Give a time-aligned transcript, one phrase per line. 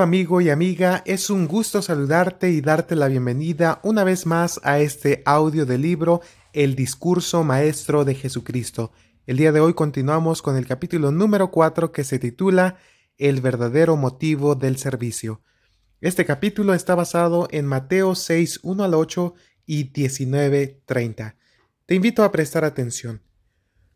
[0.00, 4.78] Amigo y amiga, es un gusto saludarte y darte la bienvenida una vez más a
[4.78, 6.20] este audio del libro
[6.52, 8.92] El discurso maestro de Jesucristo.
[9.26, 12.76] El día de hoy continuamos con el capítulo número 4 que se titula
[13.16, 15.40] El verdadero motivo del servicio.
[16.02, 19.34] Este capítulo está basado en Mateo 6, 1 al 8
[19.64, 21.36] y 19, 30.
[21.86, 23.22] Te invito a prestar atención.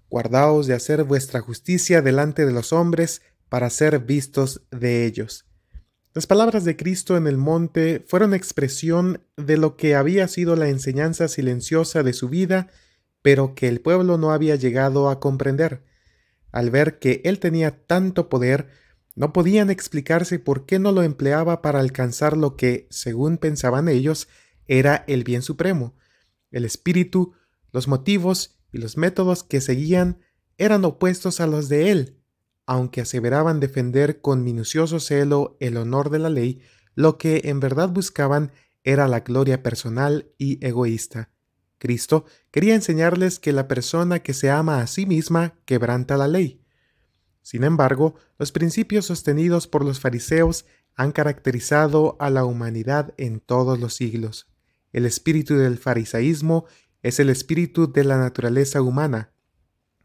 [0.09, 3.21] Guardaos de hacer vuestra justicia delante de los hombres
[3.51, 5.50] para ser vistos de ellos
[6.13, 10.69] las palabras de Cristo en el monte fueron expresión de lo que había sido la
[10.69, 12.69] enseñanza silenciosa de su vida,
[13.23, 15.85] pero que el pueblo no había llegado a comprender.
[16.51, 18.69] Al ver que él tenía tanto poder,
[19.15, 24.27] no podían explicarse por qué no lo empleaba para alcanzar lo que, según pensaban ellos,
[24.67, 25.95] era el bien supremo.
[26.51, 27.35] El espíritu,
[27.71, 30.19] los motivos y los métodos que seguían
[30.59, 32.20] eran opuestos a los de él,
[32.71, 36.61] aunque aseveraban defender con minucioso celo el honor de la ley,
[36.95, 38.53] lo que en verdad buscaban
[38.85, 41.31] era la gloria personal y egoísta.
[41.79, 46.65] Cristo quería enseñarles que la persona que se ama a sí misma quebranta la ley.
[47.43, 53.81] Sin embargo, los principios sostenidos por los fariseos han caracterizado a la humanidad en todos
[53.81, 54.47] los siglos.
[54.93, 56.67] El espíritu del farisaísmo
[57.03, 59.33] es el espíritu de la naturaleza humana,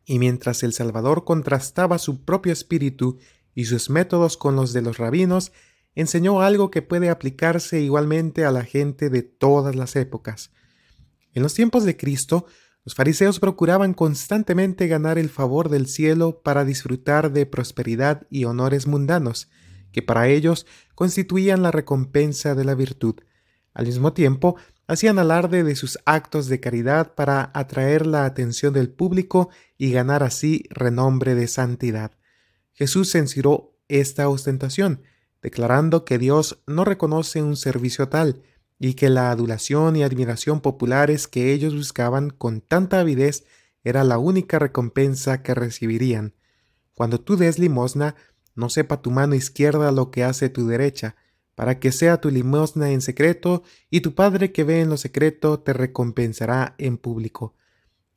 [0.05, 3.17] y mientras el Salvador contrastaba su propio espíritu
[3.53, 5.51] y sus métodos con los de los rabinos,
[5.95, 10.51] enseñó algo que puede aplicarse igualmente a la gente de todas las épocas.
[11.33, 12.45] En los tiempos de Cristo,
[12.83, 18.85] los fariseos procuraban constantemente ganar el favor del cielo para disfrutar de prosperidad y honores
[18.85, 19.49] mundanos,
[19.91, 23.15] que para ellos constituían la recompensa de la virtud.
[23.73, 24.55] Al mismo tiempo,
[24.87, 30.23] hacían alarde de sus actos de caridad para atraer la atención del público y ganar
[30.23, 32.11] así renombre de santidad.
[32.73, 35.03] Jesús censuró esta ostentación,
[35.41, 38.41] declarando que Dios no reconoce un servicio tal,
[38.79, 43.45] y que la adulación y admiración populares que ellos buscaban con tanta avidez
[43.83, 46.33] era la única recompensa que recibirían.
[46.93, 48.15] Cuando tú des limosna,
[48.55, 51.15] no sepa tu mano izquierda lo que hace tu derecha,
[51.55, 55.59] para que sea tu limosna en secreto, y tu Padre que ve en lo secreto
[55.59, 57.55] te recompensará en público.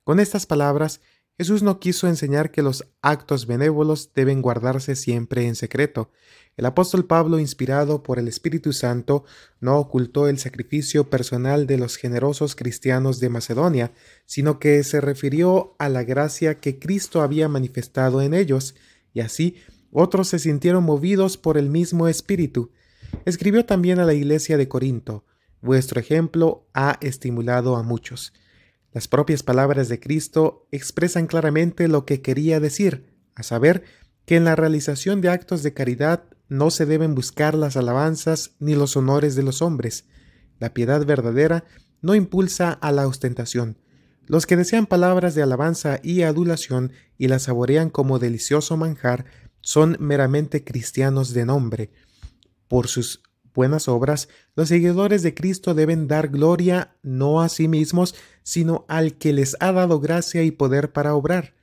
[0.05, 1.01] Con estas palabras,
[1.39, 6.11] Jesús no quiso enseñar que los actos benévolos deben guardarse siempre en secreto.
[6.57, 9.25] El apóstol Pablo, inspirado por el Espíritu Santo,
[9.61, 13.93] no ocultó el sacrificio personal de los generosos cristianos de Macedonia,
[14.27, 18.75] sino que se refirió a la gracia que Cristo había manifestado en ellos,
[19.15, 19.55] y así
[19.93, 22.73] otros se sintieron movidos por el mismo Espíritu.
[23.25, 25.25] Escribió también a la iglesia de Corinto,
[25.61, 28.33] vuestro ejemplo ha estimulado a muchos.
[28.93, 33.85] Las propias palabras de Cristo expresan claramente lo que quería decir, a saber,
[34.25, 38.75] que en la realización de actos de caridad no se deben buscar las alabanzas ni
[38.75, 40.07] los honores de los hombres.
[40.59, 41.65] La piedad verdadera
[42.01, 43.79] no impulsa a la ostentación.
[44.27, 49.25] Los que desean palabras de alabanza y adulación y las saborean como delicioso manjar
[49.61, 51.91] son meramente cristianos de nombre,
[52.69, 53.23] por sus
[53.55, 59.19] buenas obras, los seguidores de Cristo deben dar gloria no a sí mismos, sino al
[59.19, 61.55] que les ha dado gracia y poder para obrar.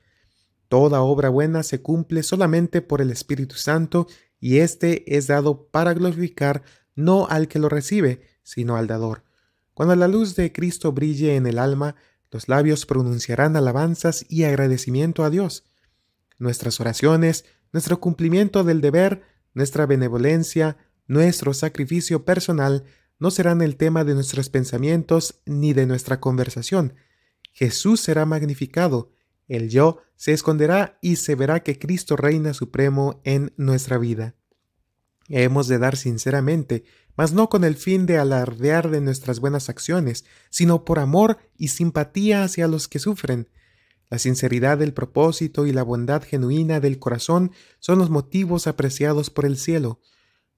[0.67, 4.07] Toda obra buena se cumple solamente por el Espíritu Santo,
[4.39, 6.63] y éste es dado para glorificar
[6.95, 9.23] no al que lo recibe, sino al dador.
[9.73, 11.95] Cuando la luz de Cristo brille en el alma,
[12.31, 15.65] los labios pronunciarán alabanzas y agradecimiento a Dios.
[16.37, 19.23] Nuestras oraciones, nuestro cumplimiento del deber,
[19.53, 20.77] nuestra benevolencia,
[21.07, 22.83] nuestro sacrificio personal
[23.19, 26.95] no serán el tema de nuestros pensamientos ni de nuestra conversación.
[27.51, 29.11] Jesús será magnificado,
[29.47, 34.35] el yo se esconderá y se verá que Cristo reina supremo en nuestra vida.
[35.27, 36.83] Hemos de dar sinceramente,
[37.15, 41.69] mas no con el fin de alardear de nuestras buenas acciones, sino por amor y
[41.69, 43.49] simpatía hacia los que sufren.
[44.09, 49.45] La sinceridad del propósito y la bondad genuina del corazón son los motivos apreciados por
[49.45, 49.99] el cielo.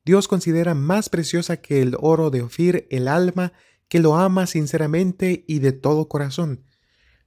[0.08, 3.52] Dios considera más preciosa que el oro de Ofir el alma
[3.90, 6.64] que lo ama sinceramente y de todo corazón.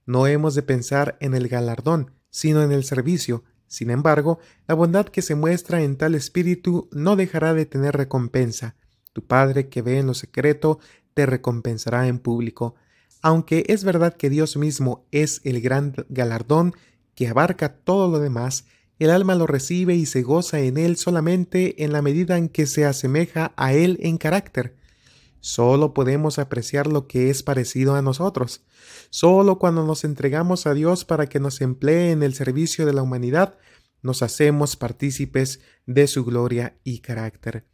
[0.06, 3.44] No hemos de pensar en el galardón, sino en el servicio.
[3.66, 8.76] Sin embargo, la bondad que se muestra en tal espíritu no dejará de tener recompensa.
[9.12, 10.78] Tu Padre que ve en lo secreto
[11.12, 12.76] te recompensará en público.
[13.20, 16.72] Aunque es verdad que Dios mismo es el gran galardón
[17.14, 18.64] que abarca todo lo demás,
[19.04, 22.66] el alma lo recibe y se goza en él solamente en la medida en que
[22.66, 24.76] se asemeja a él en carácter.
[25.40, 28.62] Solo podemos apreciar lo que es parecido a nosotros.
[29.08, 33.02] Solo cuando nos entregamos a Dios para que nos emplee en el servicio de la
[33.02, 33.56] humanidad,
[34.02, 37.66] nos hacemos partícipes de su gloria y carácter.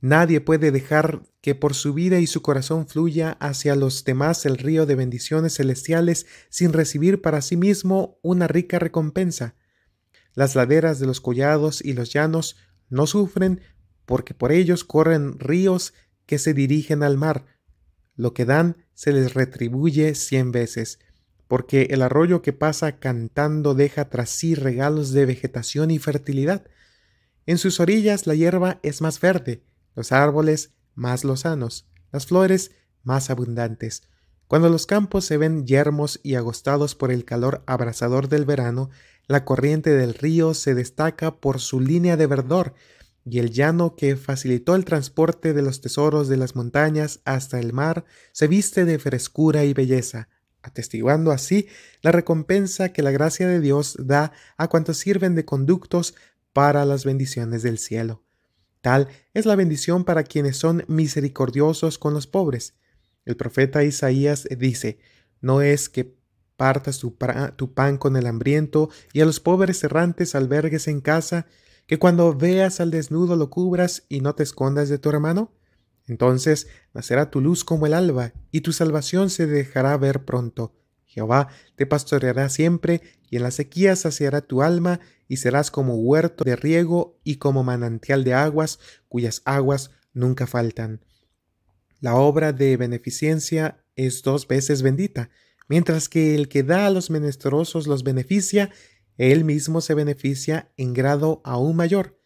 [0.00, 4.58] Nadie puede dejar que por su vida y su corazón fluya hacia los demás el
[4.58, 9.54] río de bendiciones celestiales sin recibir para sí mismo una rica recompensa.
[10.36, 12.56] Las laderas de los collados y los llanos
[12.90, 13.62] no sufren
[14.04, 15.94] porque por ellos corren ríos
[16.26, 17.46] que se dirigen al mar.
[18.14, 20.98] Lo que dan se les retribuye cien veces,
[21.48, 26.66] porque el arroyo que pasa cantando deja tras sí regalos de vegetación y fertilidad.
[27.46, 29.62] En sus orillas la hierba es más verde,
[29.94, 32.72] los árboles más lozanos, las flores
[33.02, 34.02] más abundantes.
[34.48, 38.90] Cuando los campos se ven yermos y agostados por el calor abrasador del verano,
[39.28, 42.74] la corriente del río se destaca por su línea de verdor,
[43.24, 47.72] y el llano que facilitó el transporte de los tesoros de las montañas hasta el
[47.72, 50.28] mar se viste de frescura y belleza,
[50.62, 51.66] atestiguando así
[52.02, 56.14] la recompensa que la gracia de Dios da a cuantos sirven de conductos
[56.52, 58.22] para las bendiciones del cielo.
[58.80, 62.74] Tal es la bendición para quienes son misericordiosos con los pobres.
[63.24, 65.00] El profeta Isaías dice,
[65.40, 66.15] no es que
[66.56, 71.46] partas tu, pan con el hambriento y a los pobres errantes albergues en casa,
[71.86, 75.52] que cuando veas al desnudo lo cubras y no te escondas de tu hermano?
[76.06, 80.74] Entonces nacerá tu luz como el alba, y tu salvación se dejará ver pronto.
[81.04, 86.44] Jehová te pastoreará siempre, y en la sequía saciará tu alma, y serás como huerto
[86.44, 91.00] de riego y como manantial de aguas, cuyas aguas nunca faltan.
[92.00, 95.30] La obra de beneficencia es dos veces bendita,
[95.68, 98.70] mientras que el que da a los menesterosos los beneficia,
[99.16, 102.18] él mismo se beneficia en grado aún mayor.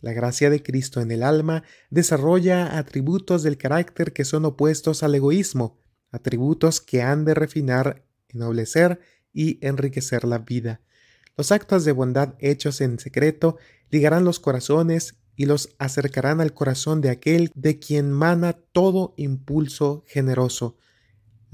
[0.00, 5.14] La gracia de Cristo en el alma desarrolla atributos del carácter que son opuestos al
[5.14, 9.00] egoísmo, atributos que han de refinar, ennoblecer
[9.32, 10.80] y enriquecer la vida.
[11.36, 13.56] Los actos de bondad hechos en secreto
[13.90, 20.04] ligarán los corazones y los acercarán al corazón de aquel de quien mana todo impulso
[20.06, 20.76] generoso.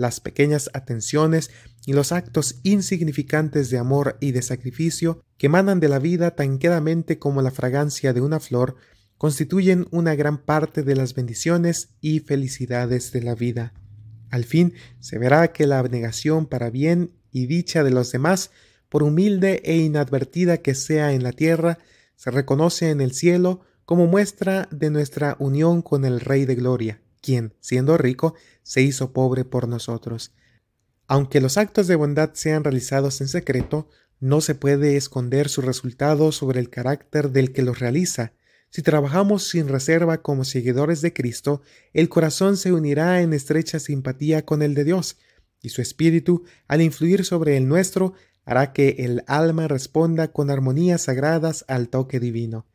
[0.00, 1.50] Las pequeñas atenciones
[1.84, 6.58] y los actos insignificantes de amor y de sacrificio que manan de la vida tan
[6.58, 8.76] quedamente como la fragancia de una flor,
[9.18, 13.74] constituyen una gran parte de las bendiciones y felicidades de la vida.
[14.30, 18.52] Al fin se verá que la abnegación para bien y dicha de los demás
[18.88, 21.76] por humilde e inadvertida que sea en la tierra,
[22.16, 27.02] se reconoce en el cielo como muestra de nuestra unión con el Rey de Gloria,
[27.20, 30.32] quien, siendo rico, se hizo pobre por nosotros.
[31.06, 33.88] Aunque los actos de bondad sean realizados en secreto,
[34.20, 38.32] no se puede esconder su resultado sobre el carácter del que los realiza.
[38.68, 41.62] Si trabajamos sin reserva como seguidores de Cristo,
[41.92, 45.16] el corazón se unirá en estrecha simpatía con el de Dios,
[45.62, 48.14] y su espíritu, al influir sobre el nuestro,
[48.44, 52.66] hará que el alma responda con armonías sagradas al toque divino.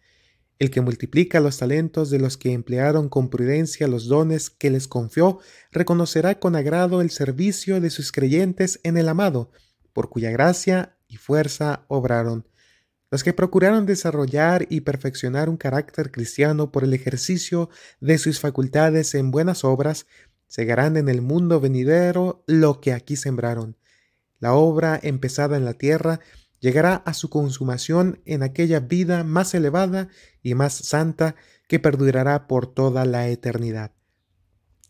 [0.57, 4.87] El que multiplica los talentos de los que emplearon con prudencia los dones que les
[4.87, 5.39] confió,
[5.71, 9.51] reconocerá con agrado el servicio de sus creyentes en el amado,
[9.91, 12.47] por cuya gracia y fuerza obraron.
[13.11, 17.69] Los que procuraron desarrollar y perfeccionar un carácter cristiano por el ejercicio
[17.99, 20.07] de sus facultades en buenas obras,
[20.47, 23.77] segarán en el mundo venidero lo que aquí sembraron.
[24.39, 26.19] La obra empezada en la tierra
[26.59, 30.09] llegará a su consumación en aquella vida más elevada
[30.41, 31.35] y más santa
[31.67, 33.91] que perdurará por toda la eternidad.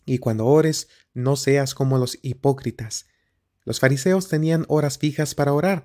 [0.04, 3.06] Y cuando ores, no seas como los hipócritas.
[3.64, 5.84] Los fariseos tenían horas fijas para orar,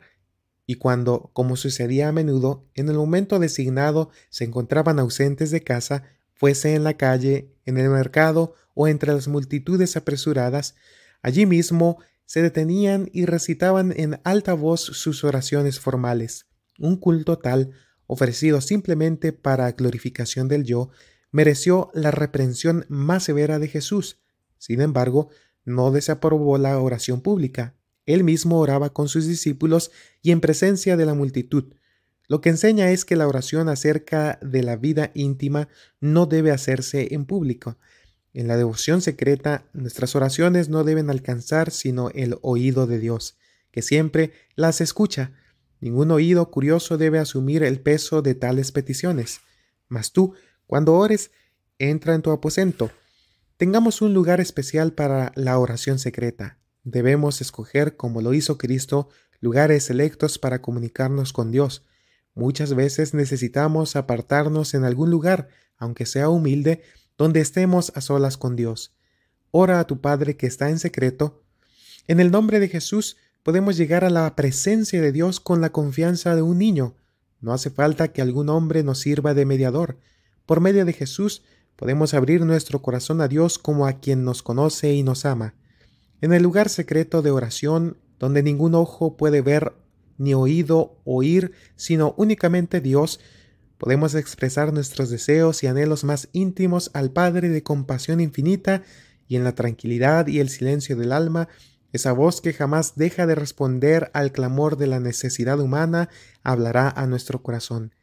[0.67, 6.03] y cuando, como sucedía a menudo, en el momento designado se encontraban ausentes de casa,
[6.33, 10.75] fuese en la calle, en el mercado o entre las multitudes apresuradas,
[11.21, 16.47] allí mismo se detenían y recitaban en alta voz sus oraciones formales.
[16.79, 17.71] Un culto tal,
[18.07, 20.89] ofrecido simplemente para glorificación del yo,
[21.31, 24.21] mereció la reprensión más severa de Jesús.
[24.57, 25.29] Sin embargo,
[25.65, 27.75] no desaprobó la oración pública.
[28.05, 31.73] Él mismo oraba con sus discípulos y en presencia de la multitud.
[32.27, 35.67] Lo que enseña es que la oración acerca de la vida íntima
[35.99, 37.77] no debe hacerse en público,
[38.33, 43.37] en la devoción secreta, nuestras oraciones no deben alcanzar sino el oído de Dios,
[43.71, 45.33] que siempre las escucha.
[45.81, 49.41] Ningún oído curioso debe asumir el peso de tales peticiones.
[49.87, 50.33] Mas tú,
[50.65, 51.31] cuando ores,
[51.79, 52.91] entra en tu aposento.
[53.57, 56.59] Tengamos un lugar especial para la oración secreta.
[56.83, 59.09] Debemos escoger, como lo hizo Cristo,
[59.39, 61.85] lugares selectos para comunicarnos con Dios.
[62.33, 66.81] Muchas veces necesitamos apartarnos en algún lugar, aunque sea humilde,
[67.21, 68.95] donde estemos a solas con Dios.
[69.51, 71.43] Ora a tu Padre que está en secreto.
[72.07, 76.35] En el nombre de Jesús podemos llegar a la presencia de Dios con la confianza
[76.35, 76.95] de un niño.
[77.39, 79.99] No hace falta que algún hombre nos sirva de mediador.
[80.47, 81.43] Por medio de Jesús
[81.75, 85.53] podemos abrir nuestro corazón a Dios como a quien nos conoce y nos ama.
[86.21, 89.73] En el lugar secreto de oración, donde ningún ojo puede ver
[90.17, 93.19] ni oído oír, sino únicamente Dios,
[93.81, 98.83] podemos expresar nuestros deseos y anhelos más íntimos al Padre de compasión infinita
[99.27, 101.47] y en la tranquilidad y el silencio del alma,
[101.91, 106.09] esa voz que jamás deja de responder al clamor de la necesidad humana
[106.43, 107.95] hablará a nuestro corazón.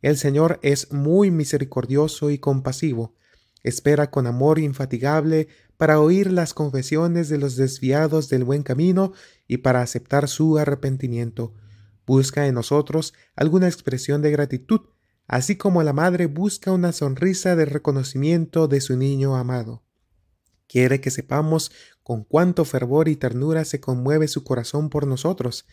[0.00, 3.16] El Señor es muy misericordioso y compasivo.
[3.64, 9.12] Espera con amor infatigable para oír las confesiones de los desviados del buen camino
[9.48, 11.52] y para aceptar su arrepentimiento.
[12.06, 14.82] Busca en nosotros alguna expresión de gratitud,
[15.26, 19.82] así como la madre busca una sonrisa de reconocimiento de su niño amado.
[20.68, 21.70] Quiere que sepamos
[22.02, 25.66] con cuánto fervor y ternura se conmueve su corazón por nosotros.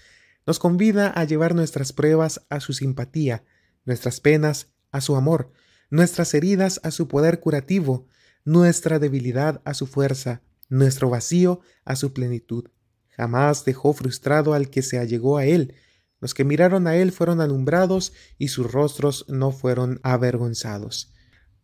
[0.46, 3.44] Nos convida a llevar nuestras pruebas a su simpatía,
[3.86, 5.52] nuestras penas a su amor,
[5.90, 8.08] nuestras heridas a su poder curativo,
[8.46, 12.70] nuestra debilidad a su fuerza, nuestro vacío a su plenitud.
[13.10, 15.76] Jamás dejó frustrado al que se allegó a él.
[16.24, 21.12] Los que miraron a él fueron alumbrados y sus rostros no fueron avergonzados.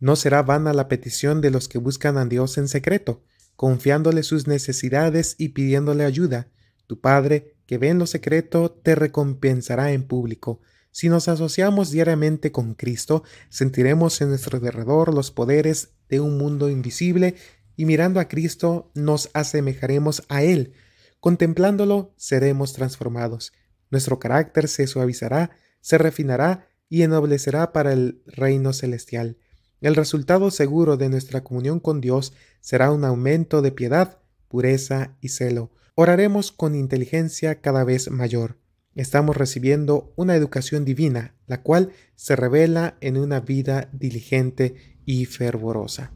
[0.00, 3.24] No será vana la petición de los que buscan a Dios en secreto,
[3.56, 6.48] confiándole sus necesidades y pidiéndole ayuda.
[6.86, 10.60] Tu Padre, que ve en lo secreto, te recompensará en público.
[10.90, 16.68] Si nos asociamos diariamente con Cristo, sentiremos en nuestro derredor los poderes de un mundo
[16.68, 17.34] invisible
[17.76, 20.74] y mirando a Cristo nos asemejaremos a Él.
[21.18, 23.54] Contemplándolo seremos transformados.
[23.90, 29.36] Nuestro carácter se suavizará, se refinará y ennoblecerá para el reino celestial.
[29.80, 34.18] El resultado seguro de nuestra comunión con Dios será un aumento de piedad,
[34.48, 35.70] pureza y celo.
[35.94, 38.60] Oraremos con inteligencia cada vez mayor
[38.94, 46.12] estamos recibiendo una educación divina, la cual se revela en una vida diligente y fervorosa.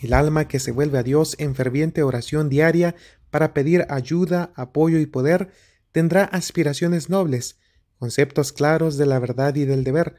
[0.00, 2.94] El alma que se vuelve a Dios en ferviente oración diaria
[3.30, 5.50] para pedir ayuda, apoyo y poder,
[5.96, 7.58] tendrá aspiraciones nobles,
[7.98, 10.16] conceptos claros de la verdad y del deber,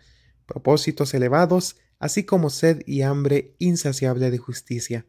[0.48, 5.06] propósitos elevados, así como sed y hambre insaciable de justicia.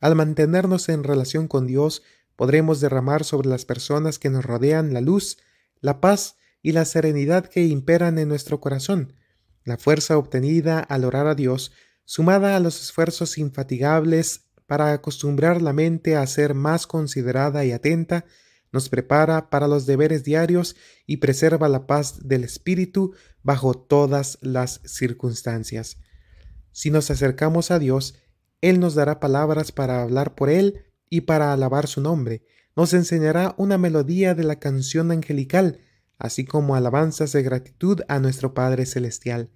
[0.00, 2.02] Al mantenernos en relación con Dios,
[2.34, 5.36] podremos derramar sobre las personas que nos rodean la luz,
[5.82, 9.12] la paz y la serenidad que imperan en nuestro corazón,
[9.64, 11.72] la fuerza obtenida al orar a Dios,
[12.06, 18.24] sumada a los esfuerzos infatigables para acostumbrar la mente a ser más considerada y atenta,
[18.76, 24.82] nos prepara para los deberes diarios y preserva la paz del espíritu bajo todas las
[24.84, 25.96] circunstancias.
[26.72, 28.16] Si nos acercamos a Dios,
[28.60, 32.44] Él nos dará palabras para hablar por Él y para alabar su nombre,
[32.76, 35.80] nos enseñará una melodía de la canción angelical,
[36.18, 39.48] así como alabanzas de gratitud a nuestro Padre Celestial.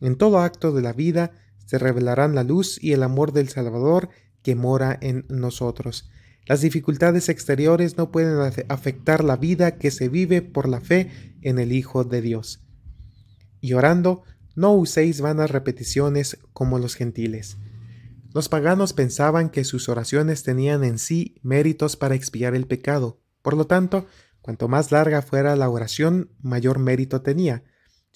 [0.00, 1.32] En todo acto de la vida
[1.66, 4.10] se revelarán la luz y el amor del Salvador
[4.42, 6.08] que mora en nosotros.
[6.48, 8.38] Las dificultades exteriores no pueden
[8.68, 12.64] afectar la vida que se vive por la fe en el Hijo de Dios.
[13.60, 14.22] Y orando,
[14.56, 17.58] no uséis vanas repeticiones como los gentiles
[18.34, 23.20] los paganos pensaban que sus oraciones tenían en sí méritos para expiar el pecado.
[23.42, 24.06] Por lo tanto,
[24.42, 27.64] cuanto más larga fuera la oración, mayor mérito tenía.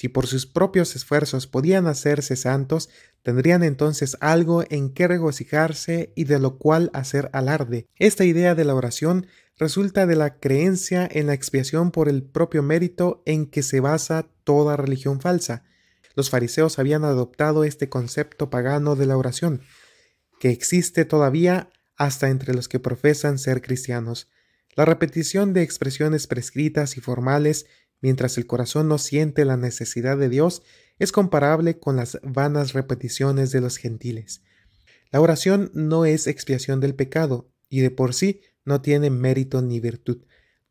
[0.02, 2.88] Si por sus propios esfuerzos podían hacerse santos,
[3.23, 7.87] tendrían entonces algo en que regocijarse y de lo cual hacer alarde.
[7.94, 12.64] Esta idea de la oración resulta de la creencia en la expiación por el propio
[12.64, 15.62] mérito en que se basa toda religión falsa.
[16.16, 19.62] Los fariseos habían adoptado este concepto pagano de la oración
[20.40, 24.32] que existe todavía hasta entre los que profesan ser cristianos.
[24.75, 27.66] La repetición de expresiones prescritas y formales
[28.02, 30.62] mientras el corazón no siente la necesidad de Dios
[30.99, 34.42] es comparable con las vanas repeticiones de los gentiles.
[35.11, 39.80] La oración no es expiación del pecado y de por sí no tiene mérito ni
[39.80, 40.18] virtud.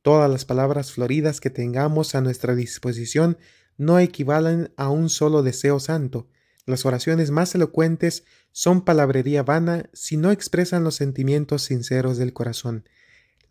[0.04, 3.40] Todas las palabras floridas que tengamos a nuestra disposición
[3.78, 6.28] no equivalen a un solo deseo santo,
[6.66, 12.88] las oraciones más elocuentes son palabrería vana si no expresan los sentimientos sinceros del corazón.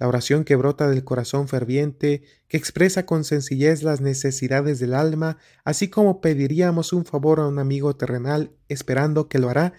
[0.01, 5.37] La oración que brota del corazón ferviente, que expresa con sencillez las necesidades del alma,
[5.63, 9.75] así como pediríamos un favor a un amigo terrenal esperando que lo hará,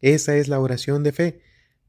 [0.00, 1.40] esa es la oración de fe.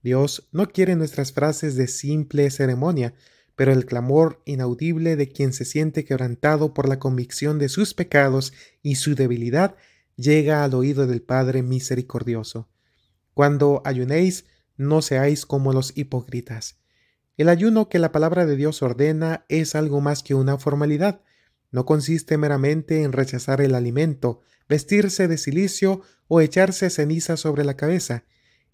[0.03, 3.13] Dios no quiere nuestras frases de simple ceremonia,
[3.55, 8.51] pero el clamor inaudible de quien se siente quebrantado por la convicción de sus pecados
[8.83, 9.77] y su debilidad
[10.17, 12.67] llega al oído del Padre misericordioso.
[13.33, 14.43] Cuando ayunéis,
[14.75, 16.81] no seáis como los hipócritas.
[17.37, 21.21] El ayuno que la palabra de Dios ordena es algo más que una formalidad.
[21.69, 27.77] No consiste meramente en rechazar el alimento, vestirse de silicio o echarse ceniza sobre la
[27.77, 28.23] cabeza.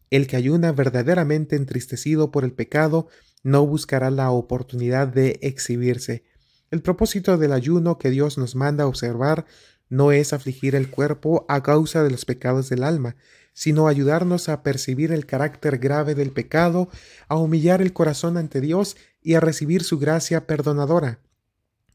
[0.10, 3.10] El que ayuna verdaderamente entristecido por el pecado
[3.44, 6.24] no buscará la oportunidad de exhibirse.
[6.72, 9.46] El propósito del ayuno que Dios nos manda observar
[9.90, 13.18] no es afligir el cuerpo a causa de los pecados del alma,
[13.54, 16.90] sino ayudarnos a percibir el carácter grave del pecado,
[17.28, 21.20] a humillar el corazón ante Dios y a recibir su gracia perdonadora.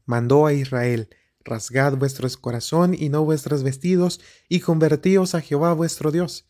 [0.05, 1.09] Mandó a Israel,
[1.43, 6.45] rasgad vuestro corazón y no vuestros vestidos, y convertíos a Jehová vuestro Dios.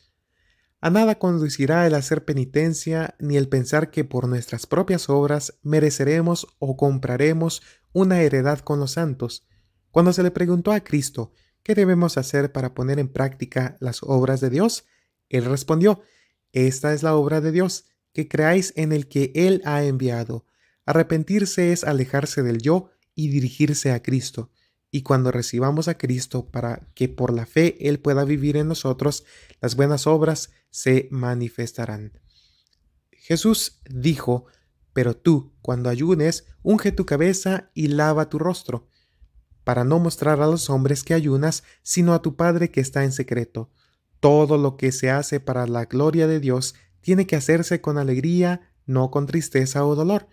[0.80, 6.46] A nada conducirá el hacer penitencia, ni el pensar que por nuestras propias obras mereceremos
[6.58, 7.60] o compraremos
[7.92, 9.46] una heredad con los santos.
[9.90, 14.40] Cuando se le preguntó a Cristo, ¿qué debemos hacer para poner en práctica las obras
[14.40, 14.84] de Dios?
[15.30, 16.02] Él respondió,
[16.52, 20.44] Esta es la obra de Dios, que creáis en el que Él ha enviado.
[20.84, 24.50] Arrepentirse es alejarse del yo y dirigirse a Cristo
[24.90, 29.24] y cuando recibamos a Cristo para que por la fe Él pueda vivir en nosotros,
[29.60, 32.18] las buenas obras se manifestarán.
[33.12, 34.46] Jesús dijo,
[34.92, 38.88] pero tú, cuando ayunes, unge tu cabeza y lava tu rostro,
[39.62, 43.12] para no mostrar a los hombres que ayunas, sino a tu Padre que está en
[43.12, 43.70] secreto.
[44.20, 48.72] Todo lo que se hace para la gloria de Dios tiene que hacerse con alegría,
[48.86, 50.28] no con tristeza o dolor.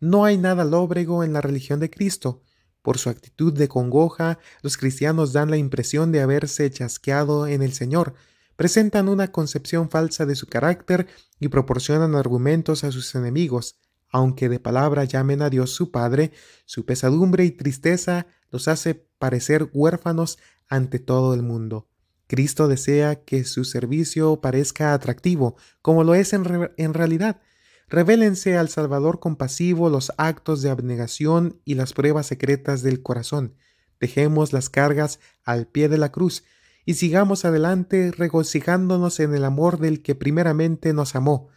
[0.00, 2.42] No hay nada lóbrego en la religión de Cristo,
[2.82, 7.72] por su actitud de congoja, los cristianos dan la impresión de haberse chasqueado en el
[7.72, 8.14] Señor,
[8.56, 11.06] presentan una concepción falsa de su carácter
[11.38, 13.76] y proporcionan argumentos a sus enemigos.
[14.10, 16.32] Aunque de palabra llamen a Dios su Padre,
[16.66, 21.88] su pesadumbre y tristeza los hace parecer huérfanos ante todo el mundo.
[22.32, 27.42] Cristo desea que su servicio parezca atractivo, como lo es en, realidad,
[27.90, 33.54] Revélense al Salvador compasivo los actos de abnegación y las pruebas secretas del corazón.
[34.00, 36.44] Dejemos las cargas al pie de la cruz
[36.86, 41.50] y sigamos adelante regocijándonos en el amor del que primeramente nos amó.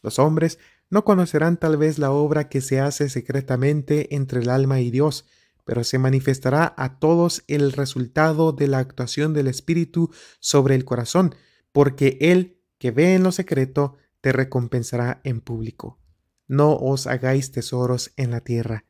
[0.00, 4.80] Los hombres no conocerán tal vez la obra que se hace secretamente entre el alma
[4.80, 5.26] y Dios,
[5.64, 11.34] pero se manifestará a todos el resultado de la actuación del Espíritu sobre el corazón,
[11.72, 15.98] porque Él, que ve en lo secreto, te recompensará en público.
[16.46, 18.84] No os hagáis tesoros en la tierra.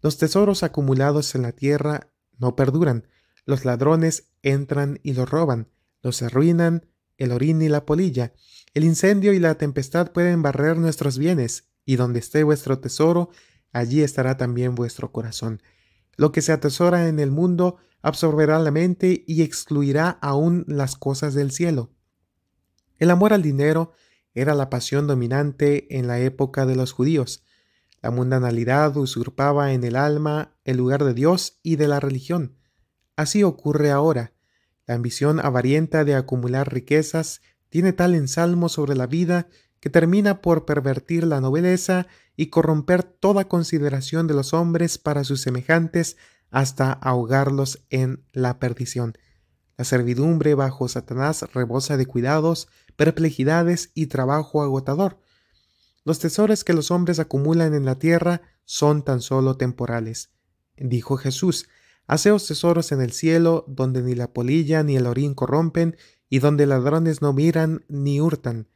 [0.00, 3.06] Los tesoros acumulados en la tierra no perduran.
[3.44, 5.68] Los ladrones entran y los roban,
[6.02, 6.86] los arruinan
[7.20, 8.32] el orín y la polilla.
[8.72, 13.30] El incendio y la tempestad pueden barrer nuestros bienes, y donde esté vuestro tesoro,
[13.72, 15.62] allí estará también vuestro corazón.
[16.20, 21.32] Lo que se atesora en el mundo absorberá la mente y excluirá aún las cosas
[21.32, 21.94] del cielo.
[22.98, 23.92] El amor al dinero
[24.34, 27.42] era la pasión dominante en la época de los judíos.
[28.02, 32.54] La mundanalidad usurpaba en el alma el lugar de Dios y de la religión.
[33.16, 34.34] Así ocurre ahora.
[34.86, 39.48] La ambición avarienta de acumular riquezas tiene tal ensalmo sobre la vida
[39.80, 45.40] que termina por pervertir la nobleza y corromper toda consideración de los hombres para sus
[45.40, 46.16] semejantes
[46.50, 49.16] hasta ahogarlos en la perdición.
[49.76, 55.18] La servidumbre bajo Satanás rebosa de cuidados, perplejidades y trabajo agotador.
[56.04, 60.30] Los tesoros que los hombres acumulan en la tierra son tan solo temporales.
[60.76, 61.68] Dijo Jesús,
[62.06, 65.96] Haceos tesoros en el cielo, donde ni la polilla ni el orín corrompen,
[66.28, 68.68] y donde ladrones no miran ni hurtan,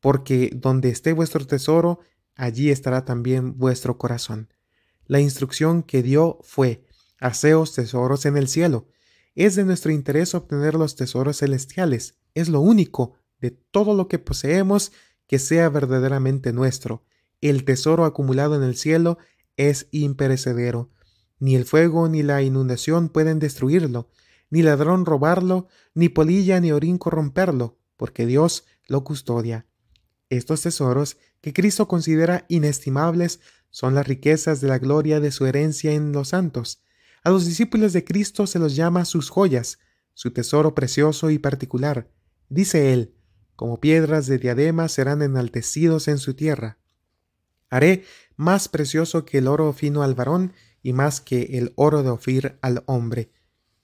[0.00, 2.00] porque donde esté vuestro tesoro,
[2.34, 4.52] allí estará también vuestro corazón.
[5.06, 6.84] La instrucción que dio fue,
[7.20, 8.88] Haceos tesoros en el cielo.
[9.34, 14.18] Es de nuestro interés obtener los tesoros celestiales, es lo único, de todo lo que
[14.18, 14.92] poseemos
[15.26, 17.04] que sea verdaderamente nuestro.
[17.40, 19.18] El tesoro acumulado en el cielo
[19.56, 20.90] es imperecedero.
[21.38, 24.10] Ni el fuego ni la inundación pueden destruirlo,
[24.50, 29.66] ni ladrón robarlo, ni polilla ni orín corromperlo, porque Dios lo custodia.
[30.30, 33.40] Estos tesoros, que Cristo considera inestimables,
[33.70, 36.82] son las riquezas de la gloria de su herencia en los santos.
[37.22, 39.78] A los discípulos de Cristo se los llama sus joyas,
[40.14, 42.10] su tesoro precioso y particular.
[42.48, 43.14] Dice él,
[43.56, 46.78] como piedras de diadema serán enaltecidos en su tierra.
[47.68, 48.04] Haré
[48.36, 52.58] más precioso que el oro fino al varón y más que el oro de Ofir
[52.62, 53.30] al hombre.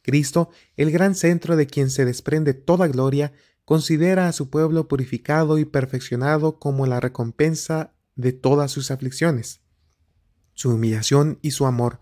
[0.03, 3.33] Cristo, el gran centro de quien se desprende toda gloria,
[3.67, 9.61] considera a su pueblo purificado y perfeccionado como la recompensa de todas sus aflicciones.
[10.55, 12.01] Su humillación y su amor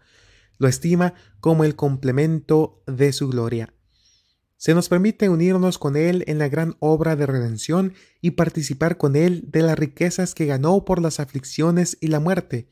[0.59, 3.75] lo estima como el complemento de su gloria
[4.65, 9.15] se nos permite unirnos con Él en la gran obra de redención y participar con
[9.15, 12.71] Él de las riquezas que ganó por las aflicciones y la muerte.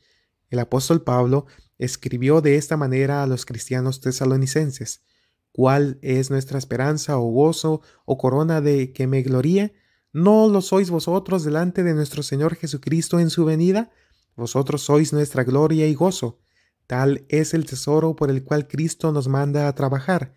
[0.49, 1.45] El apóstol Pablo
[1.77, 5.03] escribió de esta manera a los cristianos tesalonicenses.
[5.53, 9.75] ¿Cuál es nuestra esperanza o gozo o corona de que me gloríe?
[10.11, 13.91] ¿No lo sois vosotros delante de nuestro Señor Jesucristo en su venida?
[14.35, 16.39] Vosotros sois nuestra gloria y gozo.
[16.87, 20.33] Tal es el tesoro por el cual Cristo nos manda a trabajar.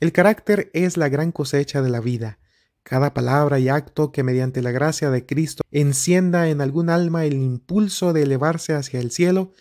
[0.00, 2.38] El carácter es la gran cosecha de la vida.
[2.82, 7.34] Cada palabra y acto que mediante la gracia de Cristo encienda en algún alma el
[7.34, 9.52] impulso de elevarse hacia el cielo,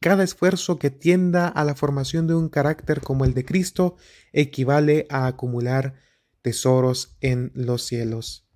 [0.00, 3.96] cada esfuerzo que tienda a la formación de un carácter como el de Cristo
[4.32, 5.94] equivale a acumular
[6.42, 8.46] tesoros en los cielos.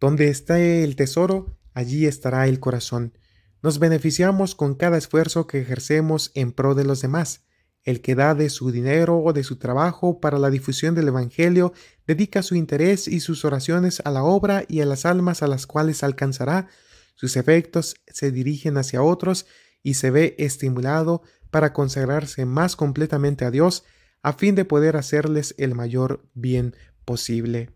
[0.00, 3.18] Donde está el tesoro, allí estará el corazón.
[3.62, 7.44] Nos beneficiamos con cada esfuerzo que ejercemos en pro de los demás.
[7.82, 11.72] El que da de su dinero o de su trabajo para la difusión del Evangelio
[12.06, 15.66] dedica su interés y sus oraciones a la obra y a las almas a las
[15.66, 16.68] cuales alcanzará.
[17.14, 19.46] Sus efectos se dirigen hacia otros
[19.82, 23.84] y se ve estimulado para consagrarse más completamente a Dios
[24.22, 27.70] a fin de poder hacerles el mayor bien posible.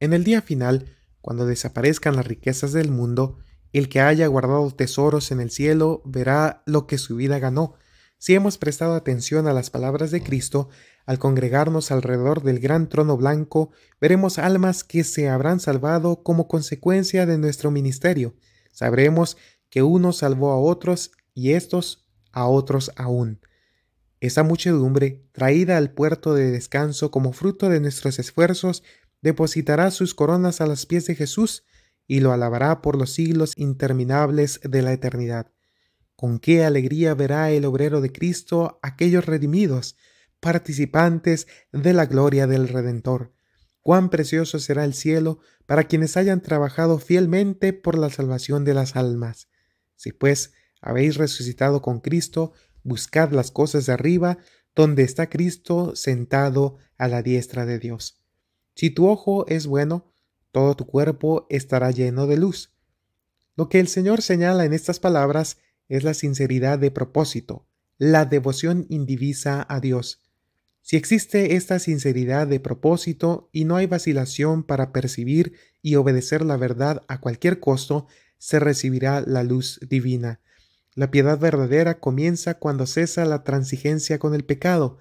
[0.00, 3.38] En el día final, cuando desaparezcan las riquezas del mundo,
[3.72, 7.74] el que haya guardado tesoros en el cielo verá lo que su vida ganó.
[8.18, 10.68] Si hemos prestado atención a las palabras de Cristo,
[11.06, 17.26] al congregarnos alrededor del gran trono blanco, veremos almas que se habrán salvado como consecuencia
[17.26, 18.34] de nuestro ministerio.
[18.72, 19.36] Sabremos
[19.70, 23.40] que uno salvó a otros y estos a otros aún.
[24.20, 28.82] Esa muchedumbre, traída al puerto de descanso como fruto de nuestros esfuerzos,
[29.22, 31.64] depositará sus coronas a los pies de Jesús
[32.06, 35.52] y lo alabará por los siglos interminables de la eternidad.
[36.16, 39.96] Con qué alegría verá el obrero de Cristo aquellos redimidos,
[40.40, 43.32] participantes de la gloria del Redentor.
[43.82, 48.96] Cuán precioso será el cielo para quienes hayan trabajado fielmente por la salvación de las
[48.96, 49.48] almas.
[49.98, 52.52] Si pues habéis resucitado con Cristo,
[52.84, 54.38] buscad las cosas de arriba,
[54.74, 58.22] donde está Cristo sentado a la diestra de Dios.
[58.76, 60.12] Si tu ojo es bueno,
[60.52, 62.72] todo tu cuerpo estará lleno de luz.
[63.56, 65.58] Lo que el Señor señala en estas palabras
[65.88, 67.66] es la sinceridad de propósito,
[67.98, 70.22] la devoción indivisa a Dios.
[70.80, 76.56] Si existe esta sinceridad de propósito y no hay vacilación para percibir y obedecer la
[76.56, 78.06] verdad a cualquier costo,
[78.38, 80.40] se recibirá la luz divina.
[80.94, 84.98] La piedad verdadera comienza cuando cesa la transigencia con el pecado.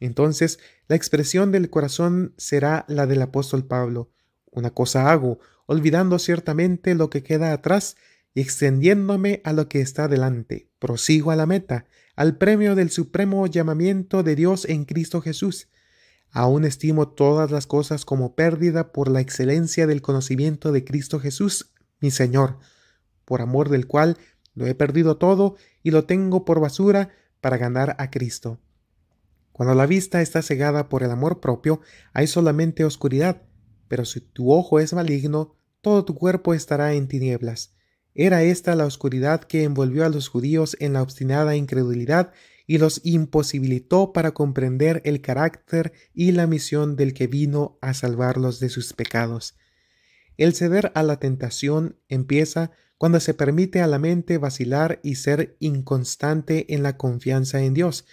[0.00, 4.10] Entonces la expresión del corazón será la del apóstol Pablo.
[4.50, 7.96] Una cosa hago, olvidando ciertamente lo que queda atrás
[8.34, 10.70] y extendiéndome a lo que está delante.
[10.78, 15.68] Prosigo a la meta, al premio del supremo llamamiento de Dios en Cristo Jesús.
[16.30, 21.72] Aún estimo todas las cosas como pérdida por la excelencia del conocimiento de Cristo Jesús,
[22.00, 22.58] mi Señor,
[23.28, 24.16] por amor del cual
[24.54, 27.10] lo he perdido todo y lo tengo por basura
[27.42, 28.58] para ganar a Cristo.
[29.52, 31.82] Cuando la vista está cegada por el amor propio,
[32.14, 33.42] hay solamente oscuridad,
[33.86, 37.74] pero si tu ojo es maligno, todo tu cuerpo estará en tinieblas.
[38.14, 42.32] Era esta la oscuridad que envolvió a los judíos en la obstinada incredulidad
[42.66, 48.58] y los imposibilitó para comprender el carácter y la misión del que vino a salvarlos
[48.58, 49.54] de sus pecados.
[50.38, 55.56] El ceder a la tentación empieza cuando se permite a la mente vacilar y ser
[55.60, 58.06] inconstante en la confianza en Dios.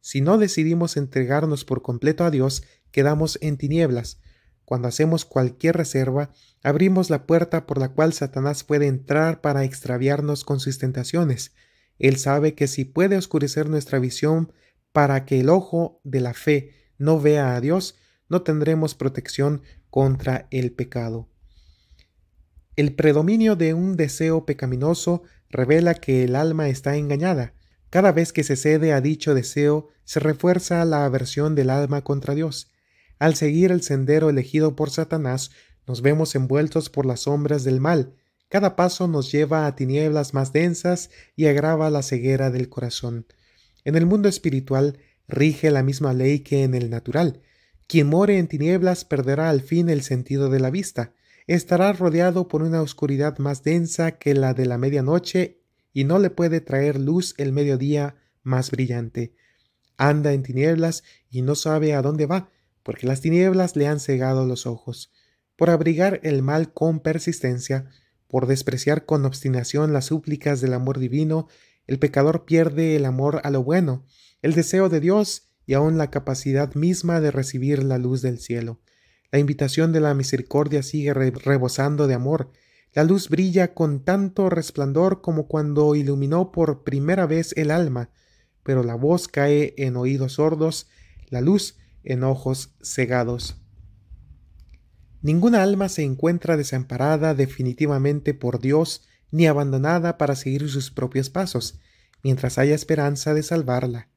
[0.00, 4.20] Si no decidimos entregarnos por completo a Dios, quedamos en tinieblas,
[4.66, 10.44] cuando hacemos cualquier reserva, abrimos la puerta por la cual Satanás puede entrar para extraviarnos
[10.44, 11.54] con sus tentaciones.
[12.00, 14.52] Él sabe que si puede oscurecer nuestra visión
[14.92, 17.94] para que el ojo de la fe no vea a Dios,
[18.28, 21.28] no tendremos protección contra el pecado.
[22.76, 27.54] El predominio de un deseo pecaminoso revela que el alma está engañada.
[27.88, 32.34] Cada vez que se cede a dicho deseo, se refuerza la aversión del alma contra
[32.34, 32.70] Dios.
[33.18, 35.52] Al seguir el sendero elegido por Satanás,
[35.86, 38.12] nos vemos envueltos por las sombras del mal.
[38.50, 43.26] Cada paso nos lleva a tinieblas más densas y agrava la ceguera del corazón.
[43.84, 47.40] En el mundo espiritual rige la misma ley que en el natural.
[47.86, 51.14] Quien more en tinieblas perderá al fin el sentido de la vista.
[51.46, 56.30] Estará rodeado por una oscuridad más densa que la de la medianoche y no le
[56.30, 59.34] puede traer luz el mediodía más brillante.
[59.96, 62.50] Anda en tinieblas y no sabe a dónde va,
[62.82, 65.12] porque las tinieblas le han cegado los ojos,
[65.56, 67.88] por abrigar el mal con persistencia,
[68.28, 71.48] por despreciar con obstinación las súplicas del amor divino,
[71.86, 74.04] el pecador pierde el amor a lo bueno,
[74.42, 78.80] el deseo de Dios y aun la capacidad misma de recibir la luz del cielo.
[79.36, 82.52] La invitación de la misericordia sigue rebosando de amor.
[82.94, 88.08] La luz brilla con tanto resplandor como cuando iluminó por primera vez el alma,
[88.62, 90.88] pero la voz cae en oídos sordos
[91.28, 93.60] la luz en ojos cegados.
[95.20, 101.78] Ninguna alma se encuentra desamparada definitivamente por Dios ni abandonada para seguir sus propios pasos,
[102.22, 104.08] mientras haya esperanza de salvarla.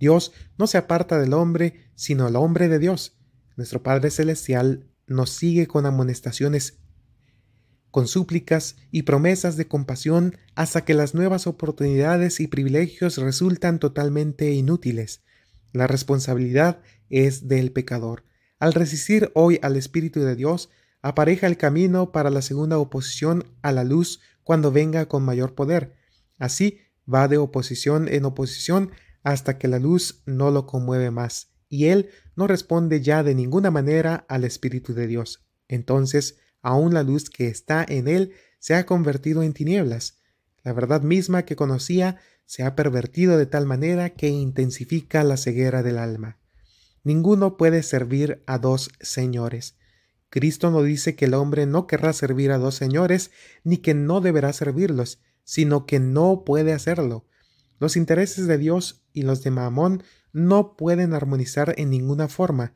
[0.00, 3.18] Dios no se aparta del hombre, sino el hombre de Dios.
[3.56, 6.78] Nuestro Padre Celestial nos sigue con amonestaciones,
[7.90, 14.50] con súplicas y promesas de compasión hasta que las nuevas oportunidades y privilegios resultan totalmente
[14.52, 15.22] inútiles.
[15.72, 18.24] La responsabilidad es del pecador.
[18.58, 20.70] Al resistir hoy al Espíritu de Dios,
[21.02, 25.94] apareja el camino para la segunda oposición a la luz cuando venga con mayor poder.
[26.38, 26.78] Así
[27.12, 32.10] va de oposición en oposición hasta que la luz no lo conmueve más, y él
[32.36, 35.42] no responde ya de ninguna manera al Espíritu de Dios.
[35.68, 40.20] Entonces, aún la luz que está en él se ha convertido en tinieblas.
[40.64, 45.82] La verdad misma que conocía se ha pervertido de tal manera que intensifica la ceguera
[45.82, 46.38] del alma.
[47.04, 49.78] Ninguno puede servir a dos señores.
[50.28, 53.30] Cristo no dice que el hombre no querrá servir a dos señores,
[53.64, 57.24] ni que no deberá servirlos, sino que no puede hacerlo.
[57.78, 62.74] Los intereses de Dios y los de Mamón no pueden armonizar en ninguna forma.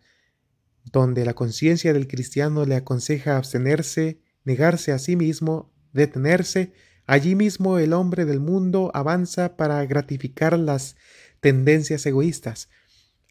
[0.84, 6.72] Donde la conciencia del cristiano le aconseja abstenerse, negarse a sí mismo, detenerse,
[7.06, 10.96] allí mismo el hombre del mundo avanza para gratificar las
[11.40, 12.68] tendencias egoístas,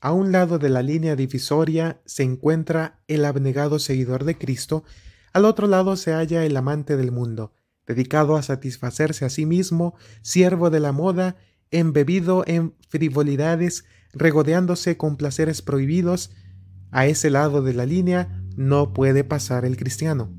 [0.06, 4.84] a un lado de la línea divisoria se encuentra el abnegado seguidor de Cristo,
[5.34, 7.54] al otro lado se halla el amante del mundo,
[7.88, 11.38] dedicado a satisfacerse a sí mismo, siervo de la moda,
[11.72, 13.86] embebido en frivolidades,
[14.16, 16.32] regodeándose con placeres prohibidos.
[16.92, 20.34] A ese lado de la línea no puede pasar el cristiano.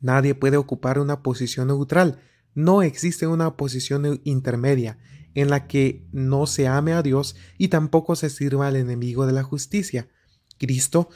[0.00, 2.20] Nadie puede ocupar una posición neutral,
[2.54, 4.98] no existe una posición intermedia,
[5.34, 9.32] en la que no se ame a Dios y tampoco se sirva al enemigo de
[9.32, 10.08] la justicia.
[10.58, 11.08] Cristo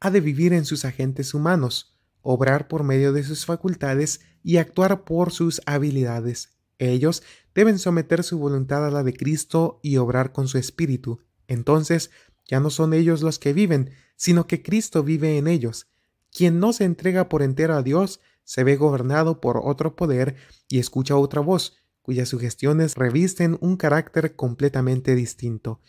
[0.00, 5.04] ha de vivir en sus agentes humanos, obrar por medio de sus facultades y actuar
[5.04, 6.57] por sus habilidades.
[6.78, 7.22] Ellos
[7.54, 11.20] deben someter su voluntad a la de Cristo y obrar con su espíritu.
[11.48, 12.10] Entonces
[12.46, 15.88] ya no son ellos los que viven, sino que Cristo vive en ellos.
[16.32, 20.36] Quien no se entrega por entero a Dios se ve gobernado por otro poder
[20.68, 25.80] y escucha otra voz, cuyas sugestiones revisten un carácter completamente distinto.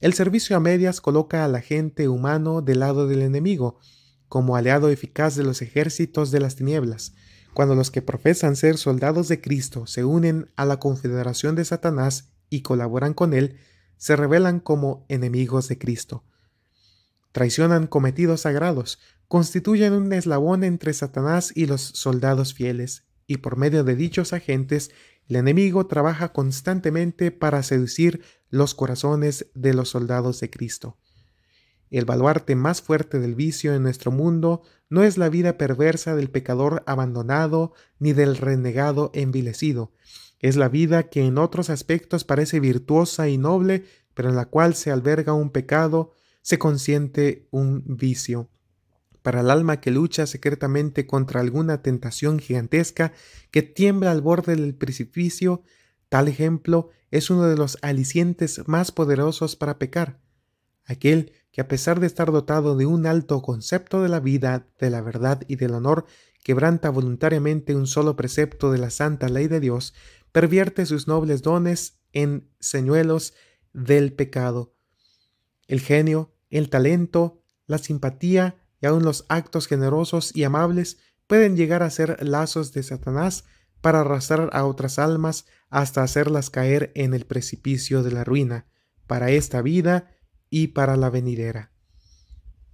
[0.00, 3.78] El servicio a medias coloca al agente humano del lado del enemigo,
[4.28, 7.14] como aliado eficaz de los ejércitos de las tinieblas.
[7.54, 12.30] Cuando los que profesan ser soldados de Cristo se unen a la confederación de Satanás
[12.48, 13.58] y colaboran con él,
[13.98, 16.24] se revelan como enemigos de Cristo.
[17.32, 23.84] Traicionan cometidos sagrados, constituyen un eslabón entre Satanás y los soldados fieles, y por medio
[23.84, 24.90] de dichos agentes
[25.28, 30.98] el enemigo trabaja constantemente para seducir los corazones de los soldados de Cristo.
[31.92, 36.30] El baluarte más fuerte del vicio en nuestro mundo no es la vida perversa del
[36.30, 39.92] pecador abandonado ni del renegado envilecido,
[40.40, 44.74] es la vida que en otros aspectos parece virtuosa y noble, pero en la cual
[44.74, 48.50] se alberga un pecado, se consiente un vicio
[49.22, 53.12] para el alma que lucha secretamente contra alguna tentación gigantesca
[53.50, 55.62] que tiembla al borde del precipicio,
[56.08, 60.21] tal ejemplo es uno de los alicientes más poderosos para pecar.
[60.92, 64.90] Aquel que a pesar de estar dotado de un alto concepto de la vida, de
[64.90, 66.06] la verdad y del honor,
[66.42, 69.94] quebranta voluntariamente un solo precepto de la santa ley de Dios,
[70.32, 73.34] pervierte sus nobles dones en señuelos
[73.72, 74.74] del pecado.
[75.66, 81.82] El genio, el talento, la simpatía, y aun los actos generosos y amables pueden llegar
[81.82, 83.44] a ser lazos de Satanás
[83.80, 88.66] para arrastrar a otras almas hasta hacerlas caer en el precipicio de la ruina,
[89.06, 90.10] para esta vida
[90.52, 91.72] y para la venidera.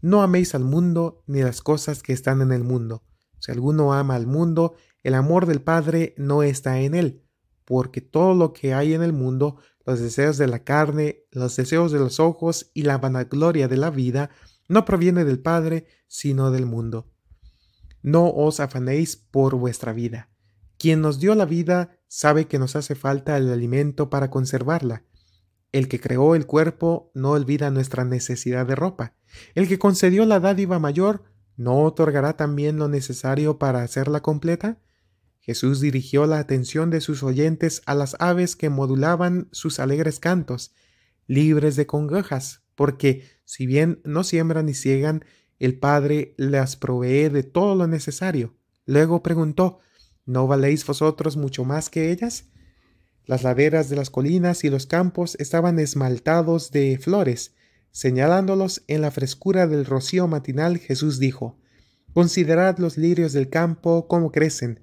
[0.02, 3.04] No améis al mundo ni las cosas que están en el mundo.
[3.38, 7.22] Si alguno ama al mundo, el amor del Padre no está en él,
[7.64, 11.92] porque todo lo que hay en el mundo, los deseos de la carne, los deseos
[11.92, 14.30] de los ojos y la vanagloria de la vida,
[14.66, 17.12] no proviene del Padre, sino del mundo.
[18.02, 20.30] No os afanéis por vuestra vida.
[20.78, 25.04] Quien nos dio la vida sabe que nos hace falta el alimento para conservarla.
[25.72, 29.14] El que creó el cuerpo no olvida nuestra necesidad de ropa.
[29.54, 31.24] El que concedió la dádiva mayor
[31.56, 34.78] no otorgará también lo necesario para hacerla completa.
[35.40, 40.74] Jesús dirigió la atención de sus oyentes a las aves que modulaban sus alegres cantos,
[41.26, 45.24] libres de congojas, porque si bien no siembran ni ciegan,
[45.58, 48.54] el Padre las provee de todo lo necesario.
[48.86, 49.80] Luego preguntó,
[50.24, 52.48] ¿no valéis vosotros mucho más que ellas?
[53.28, 57.52] Las laderas de las colinas y los campos estaban esmaltados de flores,
[57.90, 61.58] Señalándolos en la frescura del rocío matinal, Jesús dijo,
[62.12, 64.80] Considerad los lirios del campo cómo crecen.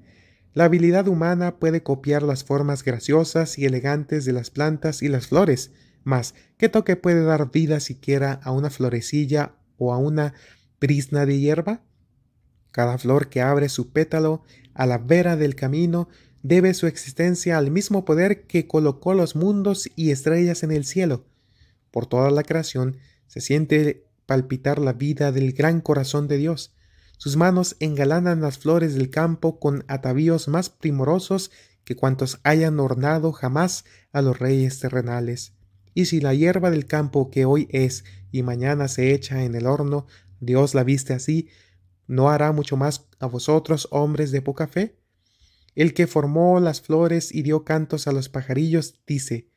[0.53, 5.27] La habilidad humana puede copiar las formas graciosas y elegantes de las plantas y las
[5.27, 5.71] flores,
[6.03, 10.33] mas ¿qué toque puede dar vida siquiera a una florecilla o a una
[10.79, 11.81] brisna de hierba?
[12.71, 16.09] Cada flor que abre su pétalo a la vera del camino
[16.47, 21.25] debe su existencia al mismo poder que colocó los mundos y estrellas en el cielo.
[21.89, 26.75] Por toda la creación se siente palpitar la vida del gran corazón de Dios.
[27.17, 31.49] Sus manos engalanan las flores del campo con atavíos más primorosos
[31.83, 35.53] que cuantos hayan ornado jamás a los reyes terrenales.
[35.95, 39.65] Y si la hierba del campo que hoy es y mañana se echa en el
[39.65, 40.05] horno,
[40.41, 41.49] Dios la viste así,
[42.05, 44.99] ¿no hará mucho más a vosotros, hombres de poca fe?
[45.75, 49.49] El que formó las flores y dio cantos a los pajarillos, dice,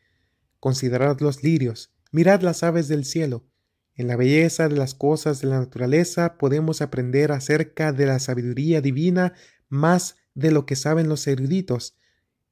[0.61, 3.47] Considerad los lirios, mirad las aves del cielo.
[3.95, 8.81] En la belleza de las cosas de la naturaleza podemos aprender acerca de la sabiduría
[8.81, 9.35] divina
[9.69, 11.97] más de lo que saben los eruditos.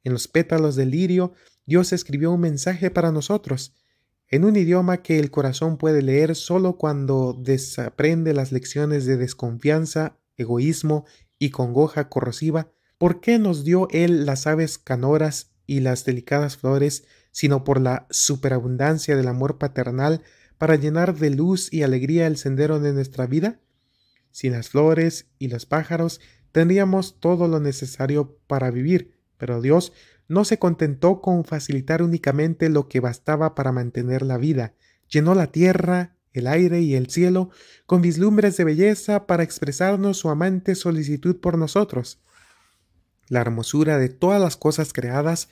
[0.05, 1.33] En los pétalos del lirio,
[1.67, 3.75] Dios escribió un mensaje para nosotros,
[4.29, 10.19] en un idioma que el corazón puede leer solo cuando desaprende las lecciones de desconfianza,
[10.37, 11.07] egoísmo
[11.39, 17.05] y congoja corrosiva, ¿por qué nos dio Él las aves canoras y las delicadas flores,
[17.31, 20.23] sino por la superabundancia del amor paternal
[20.59, 23.61] para llenar de luz y alegría el sendero de nuestra vida?
[24.31, 26.21] Sin las flores y los pájaros
[26.53, 29.93] tendríamos todo lo necesario para vivir, pero Dios
[30.29, 34.75] no se contentó con facilitar únicamente lo que bastaba para mantener la vida,
[35.09, 37.51] llenó la tierra, el aire y el cielo
[37.87, 42.21] con vislumbres de belleza para expresarnos su amante solicitud por nosotros.
[43.29, 45.49] La hermosura de todas las cosas creadas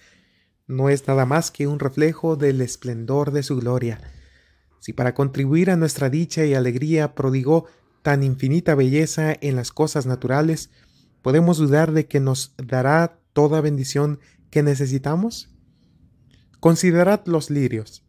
[0.67, 4.01] no es nada más que un reflejo del esplendor de su gloria.
[4.81, 7.67] Si para contribuir a nuestra dicha y alegría prodigó
[8.03, 10.71] tan infinita belleza en las cosas naturales,
[11.23, 15.51] podemos dudar de que nos dará toda bendición que necesitamos?
[16.61, 18.05] Considerad los lirios.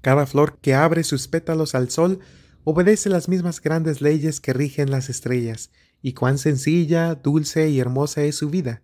[0.00, 2.20] Cada flor que abre sus pétalos al sol
[2.62, 5.70] obedece las mismas grandes leyes que rigen las estrellas,
[6.02, 8.82] y cuán sencilla, dulce y hermosa es su vida.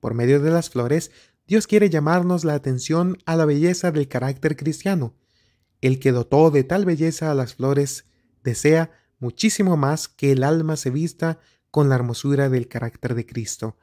[0.00, 1.10] Por medio de las flores,
[1.46, 5.14] Dios quiere llamarnos la atención a la belleza del carácter cristiano.
[5.80, 8.04] El que dotó de tal belleza a las flores
[8.42, 11.38] desea muchísimo más que el alma se vista
[11.70, 13.76] con la hermosura del carácter de Cristo.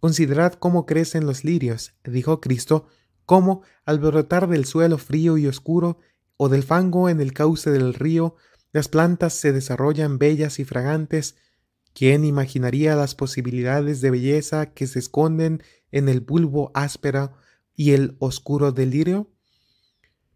[0.00, 2.86] Considerad cómo crecen los lirios, dijo Cristo,
[3.24, 5.98] cómo, al brotar del suelo frío y oscuro,
[6.36, 8.36] o del fango en el cauce del río,
[8.72, 11.36] las plantas se desarrollan bellas y fragantes.
[11.96, 17.32] ¿Quién imaginaría las posibilidades de belleza que se esconden en el bulbo áspero
[17.74, 19.30] y el oscuro del lirio?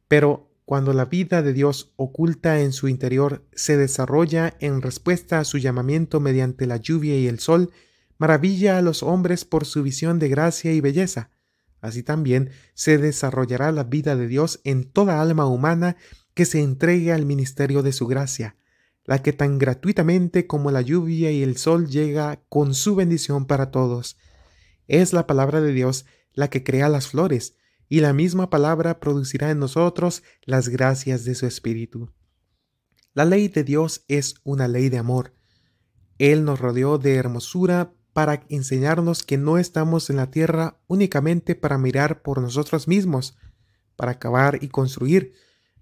[0.09, 5.44] Pero cuando la vida de Dios oculta en su interior se desarrolla en respuesta a
[5.44, 7.70] su llamamiento mediante la lluvia y el sol,
[8.16, 11.29] maravilla a los hombres por su visión de gracia y belleza.
[11.83, 15.99] Así también se desarrollará la vida de Dios en toda alma humana
[16.33, 18.57] que se entregue al ministerio de su gracia,
[19.11, 23.73] la que tan gratuitamente como la lluvia y el sol llega con su bendición para
[23.73, 24.16] todos.
[24.87, 27.57] Es la palabra de Dios la que crea las flores,
[27.88, 32.12] y la misma palabra producirá en nosotros las gracias de su Espíritu.
[33.12, 35.35] La ley de Dios es una ley de amor.
[36.18, 41.79] Él nos rodeó de hermosura para enseñarnos que no estamos en la tierra únicamente para
[41.79, 43.37] mirar por nosotros mismos,
[43.96, 45.33] para acabar y construir,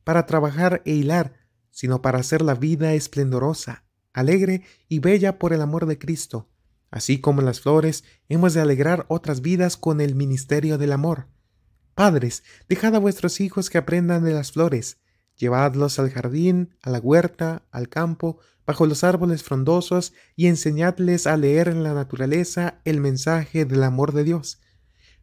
[0.03, 1.38] para trabajar e hilar,
[1.71, 6.49] sino para hacer la vida esplendorosa, alegre y bella por el amor de Cristo.
[6.91, 11.29] Así como las flores, hemos de alegrar otras vidas con el ministerio del amor.
[11.95, 14.99] Padres, dejad a vuestros hijos que aprendan de las flores,
[15.37, 21.37] llevadlos al jardín, a la huerta, al campo, bajo los árboles frondosos y enseñadles a
[21.37, 24.61] leer en la naturaleza el mensaje del amor de Dios.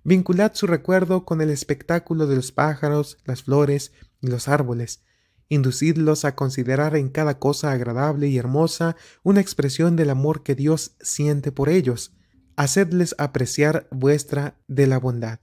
[0.04, 5.04] Vinculad su recuerdo con el espectáculo de los pájaros, las flores y los árboles.
[5.48, 10.96] Inducidlos a considerar en cada cosa agradable y hermosa una expresión del amor que Dios
[11.02, 12.14] siente por ellos.
[12.56, 15.40] Hacedles apreciar vuestra de la bondad.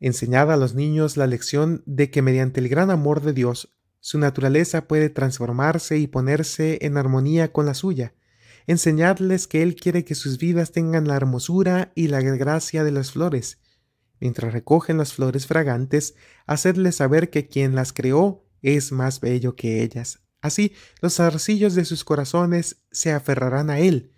[0.00, 4.18] Enseñad a los niños la lección de que mediante el gran amor de Dios su
[4.18, 8.14] naturaleza puede transformarse y ponerse en armonía con la suya.
[8.66, 13.12] Enseñadles que Él quiere que sus vidas tengan la hermosura y la gracia de las
[13.12, 13.58] flores.
[14.20, 16.14] Mientras recogen las flores fragantes,
[16.46, 20.20] hacedles saber que quien las creó es más bello que ellas.
[20.40, 24.12] Así, los arcillos de sus corazones se aferrarán a Él,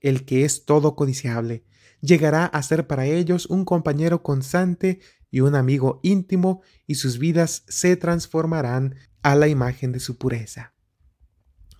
[0.00, 1.64] el que es todo codiciable.
[2.00, 5.00] Llegará a ser para ellos un compañero constante
[5.30, 10.74] y un amigo íntimo, y sus vidas se transformarán a la imagen de su pureza.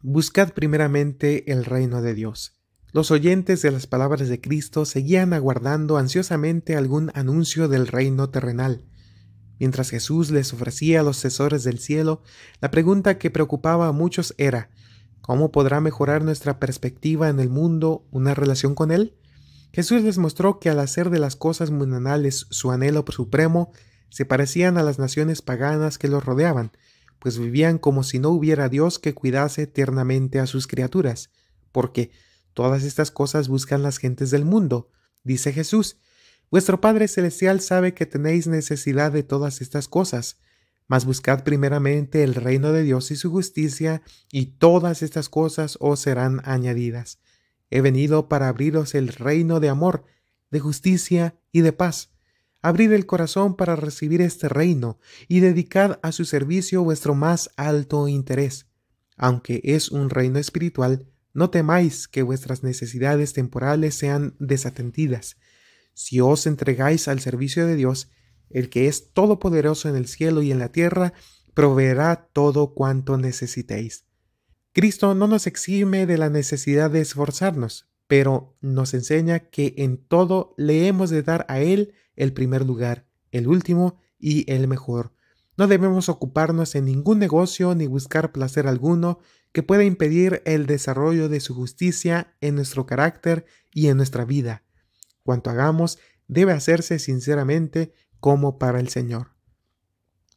[0.03, 2.64] Buscad primeramente el reino de Dios.
[2.95, 8.85] Los oyentes de las palabras de Cristo seguían aguardando ansiosamente algún anuncio del reino terrenal.
[9.59, 12.23] Mientras Jesús les ofrecía a los tesores del cielo,
[12.61, 14.71] la pregunta que preocupaba a muchos era
[15.23, 19.17] ¿Cómo podrá mejorar nuestra perspectiva en el mundo una relación con Él?
[19.73, 23.73] Jesús les mostró que al hacer de las cosas mundanales su anhelo supremo,
[24.09, 26.71] se parecían a las naciones paganas que los rodeaban,
[27.19, 31.31] pues vivían como si no hubiera Dios que cuidase tiernamente a sus criaturas,
[31.73, 32.13] porque
[32.55, 34.91] todas estas cosas buscan las gentes del mundo,
[35.25, 35.99] dice Jesús.
[36.51, 40.39] Vuestro Padre Celestial sabe que tenéis necesidad de todas estas cosas,
[40.87, 46.01] mas buscad primeramente el reino de Dios y su justicia, y todas estas cosas os
[46.01, 47.19] serán añadidas.
[47.71, 50.05] He venido para abriros el reino de amor,
[50.51, 52.11] de justicia y de paz.
[52.63, 58.07] Abrid el corazón para recibir este reino, y dedicad a su servicio vuestro más alto
[58.09, 58.67] interés.
[59.17, 65.37] Aunque es un reino espiritual, no temáis que vuestras necesidades temporales sean desatendidas.
[65.93, 68.11] Si os entregáis al servicio de Dios,
[68.51, 71.13] el que es todopoderoso en el cielo y en la tierra,
[71.53, 74.07] proveerá todo cuanto necesitéis.
[74.73, 80.55] Cristo no nos exime de la necesidad de esforzarnos, pero nos enseña que en todo
[80.57, 85.13] le hemos de dar a Él el primer lugar, el último y el mejor.
[85.57, 89.21] No debemos ocuparnos en ningún negocio ni buscar placer alguno
[89.55, 94.65] que pueda impedir el desarrollo de su justicia en nuestro carácter y en nuestra vida.
[95.23, 99.29] Cuanto hagamos debe hacerse sinceramente como para el Señor.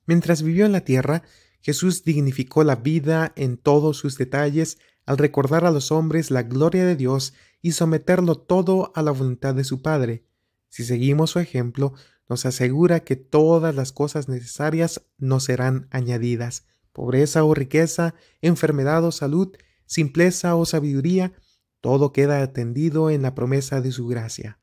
[0.06, 1.24] Mientras vivió en la tierra,
[1.62, 6.86] Jesús dignificó la vida en todos sus detalles al recordar a los hombres la gloria
[6.86, 10.28] de Dios y someterlo todo a la voluntad de su Padre.
[10.70, 11.94] Si seguimos su ejemplo,
[12.30, 16.68] nos asegura que todas las cosas necesarias nos serán añadidas.
[16.98, 21.32] Pobreza o riqueza, enfermedad o salud, simpleza o sabiduría,
[21.80, 24.58] todo queda atendido en la promesa de su gracia.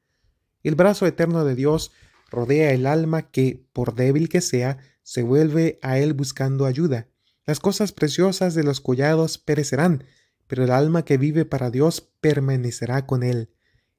[0.65, 1.93] El brazo eterno de Dios
[2.33, 7.07] rodea el alma que, por débil que sea, se vuelve a él buscando ayuda.
[7.47, 10.03] Las cosas preciosas de los collados perecerán,
[10.49, 13.55] pero el alma que vive para Dios permanecerá con él.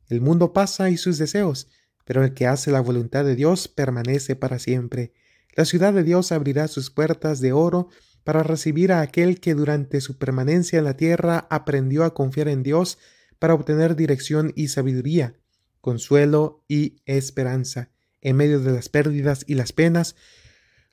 [0.09, 1.69] El mundo pasa y sus deseos,
[2.03, 5.13] pero el que hace la voluntad de Dios permanece para siempre.
[5.55, 7.87] La ciudad de Dios abrirá sus puertas de oro
[8.25, 12.63] para recibir a aquel que durante su permanencia en la tierra aprendió a confiar en
[12.63, 12.97] Dios
[13.39, 15.35] para obtener dirección y sabiduría,
[15.79, 20.15] consuelo y esperanza en medio de las pérdidas y las penas.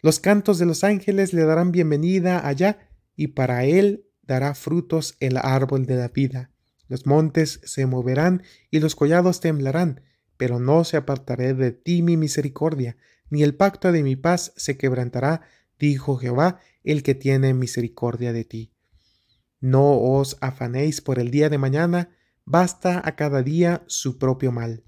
[0.03, 5.39] Los cantos de los ángeles le darán bienvenida allá, y para él dará frutos el
[5.39, 6.51] árbol de la vida.
[6.89, 10.03] Los montes se moverán y los collados temblarán,
[10.37, 12.99] pero no se apartaré de ti mi misericordia,
[13.31, 15.41] ni el pacto de mi paz se quebrantará,
[15.79, 18.73] dijo Jehová, el que tiene misericordia de ti.
[19.61, 22.11] No os afanéis por el día de mañana,
[22.45, 24.85] basta a cada día su propio mal.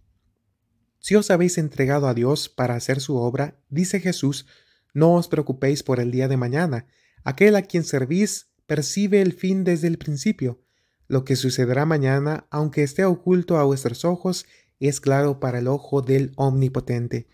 [0.98, 4.46] Si os habéis entregado a Dios para hacer su obra, dice Jesús,
[4.94, 6.86] no os preocupéis por el día de mañana.
[7.24, 10.62] Aquel a quien servís percibe el fin desde el principio.
[11.06, 14.46] Lo que sucederá mañana, aunque esté oculto a vuestros ojos,
[14.80, 17.28] es claro para el ojo del Omnipotente.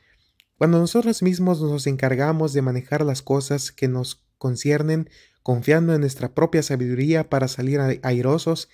[0.56, 5.08] Cuando nosotros mismos nos encargamos de manejar las cosas que nos conciernen,
[5.44, 8.68] confiando en nuestra propia sabiduría para salir airosos,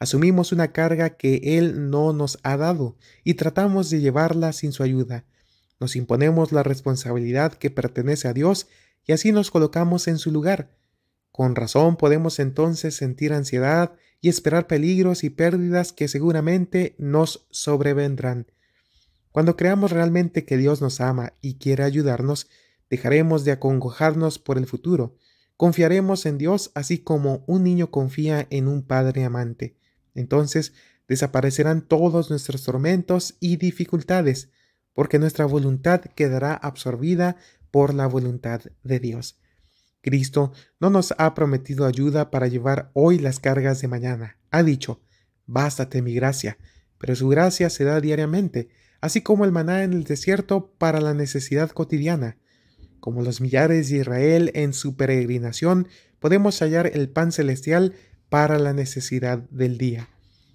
[0.00, 4.82] Asumimos una carga que Él no nos ha dado y tratamos de llevarla sin su
[4.82, 5.24] ayuda.
[5.80, 8.68] Nos imponemos la responsabilidad que pertenece a Dios
[9.04, 10.70] y así nos colocamos en su lugar.
[11.32, 18.46] Con razón podemos entonces sentir ansiedad y esperar peligros y pérdidas que seguramente nos sobrevendrán.
[19.32, 22.48] Cuando creamos realmente que Dios nos ama y quiere ayudarnos,
[22.90, 25.16] dejaremos de acongojarnos por el futuro.
[25.56, 29.76] Confiaremos en Dios así como un niño confía en un padre amante.
[30.14, 30.72] Entonces
[31.08, 34.50] desaparecerán todos nuestros tormentos y dificultades,
[34.92, 37.36] porque nuestra voluntad quedará absorbida
[37.70, 39.38] por la voluntad de Dios.
[40.00, 44.36] Cristo no nos ha prometido ayuda para llevar hoy las cargas de mañana.
[44.50, 45.00] Ha dicho,
[45.46, 46.58] bástate mi gracia,
[46.98, 48.68] pero su gracia se da diariamente,
[49.00, 52.38] así como el maná en el desierto para la necesidad cotidiana.
[53.00, 55.88] Como los millares de Israel en su peregrinación,
[56.18, 57.94] podemos hallar el pan celestial
[58.28, 60.08] para la necesidad del día.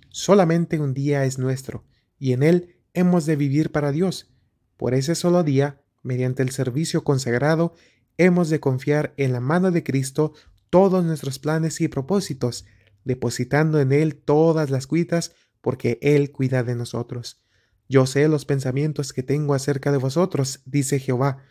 [0.10, 1.86] Solamente un día es nuestro,
[2.20, 4.32] y en él hemos de vivir para Dios.
[4.78, 7.74] Por ese solo día, mediante el servicio consagrado,
[8.18, 10.34] hemos de confiar en la mano de Cristo
[10.70, 12.66] todos nuestros planes y propósitos,
[13.04, 17.42] depositando en Él todas las cuitas, porque Él cuida de nosotros.
[17.90, 21.44] Yo sé los pensamientos que tengo acerca de vosotros, dice Jehová,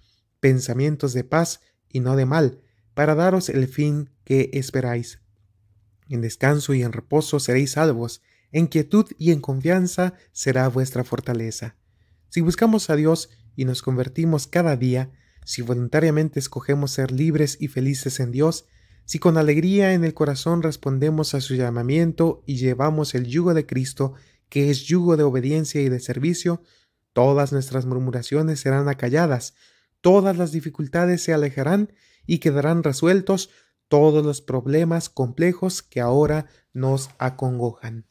[0.43, 2.59] pensamientos de paz y no de mal,
[2.95, 5.20] para daros el fin que esperáis.
[6.09, 11.76] En descanso y en reposo seréis salvos, en quietud y en confianza será vuestra fortaleza.
[12.28, 15.12] Si buscamos a Dios y nos convertimos cada día,
[15.45, 18.66] si voluntariamente escogemos ser libres y felices en Dios,
[19.05, 23.64] si con alegría en el corazón respondemos a su llamamiento y llevamos el yugo de
[23.64, 24.14] Cristo,
[24.49, 26.62] que es yugo de obediencia y de servicio,
[27.12, 29.55] todas nuestras murmuraciones serán acalladas,
[30.03, 31.93] todas las dificultades se alejarán
[32.27, 33.49] y quedarán resueltos
[33.89, 38.07] todos los problemas complejos que ahora nos acongojan.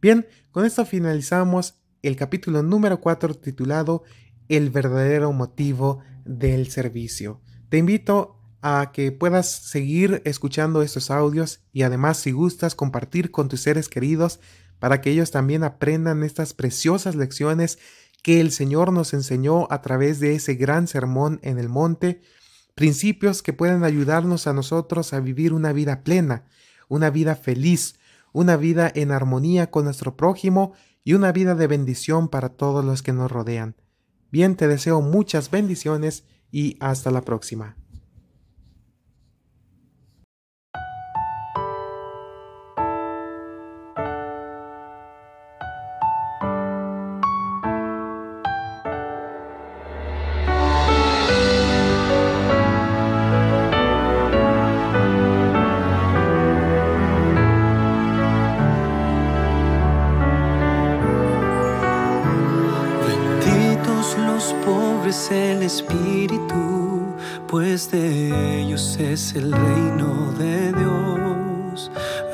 [0.00, 4.04] Bien, con esto finalizamos el capítulo número 4 titulado
[4.48, 7.40] El verdadero motivo del servicio.
[7.70, 13.48] Te invito a que puedas seguir escuchando estos audios y además si gustas compartir con
[13.48, 14.40] tus seres queridos
[14.78, 17.78] para que ellos también aprendan estas preciosas lecciones
[18.24, 22.22] que el Señor nos enseñó a través de ese gran sermón en el monte,
[22.74, 26.46] principios que pueden ayudarnos a nosotros a vivir una vida plena,
[26.88, 27.96] una vida feliz,
[28.32, 30.72] una vida en armonía con nuestro prójimo
[31.04, 33.76] y una vida de bendición para todos los que nos rodean.
[34.32, 37.76] Bien, te deseo muchas bendiciones y hasta la próxima.
[65.64, 67.02] Espíritu,
[67.48, 71.90] pues de ellos es el reino de Dios.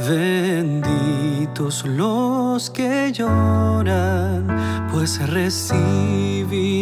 [0.09, 4.49] Benditos los que lloran,
[4.91, 6.81] pues recibirán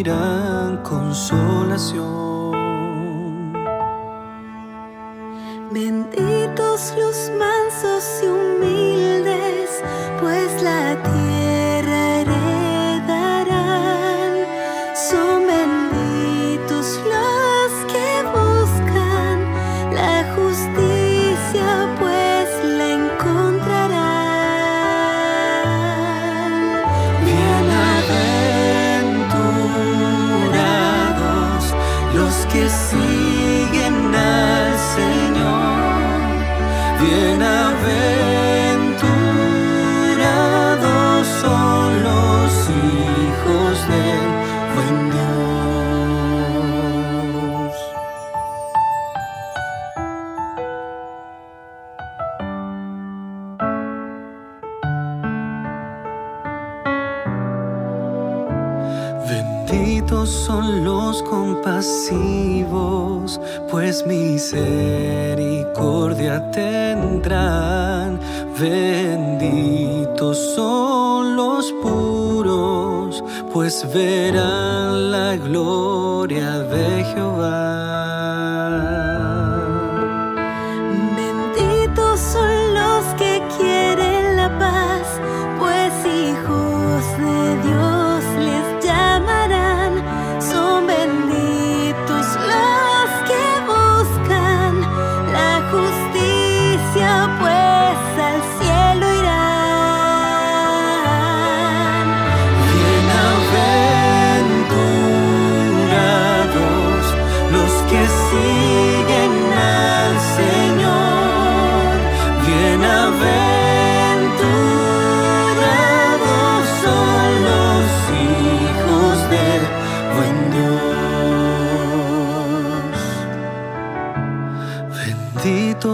[0.79, 2.38] consolación.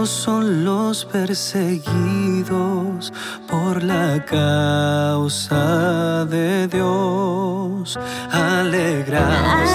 [0.05, 3.11] Son los perseguidos
[3.49, 7.97] por la causa de Dios.
[8.31, 9.69] Alegraos,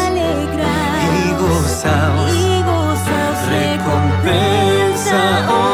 [1.16, 5.49] y gozaos, y gozaos recompensa.
[5.51, 5.70] Oh